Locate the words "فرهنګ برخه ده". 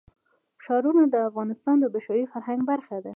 2.31-3.09